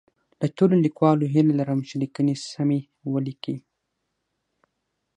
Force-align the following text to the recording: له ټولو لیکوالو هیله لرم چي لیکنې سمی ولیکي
له 0.41 0.47
ټولو 0.57 0.75
لیکوالو 0.85 1.31
هیله 1.33 1.53
لرم 1.59 1.79
چي 1.87 1.95
لیکنې 2.03 2.35
سمی 2.51 2.81
ولیکي 3.11 3.55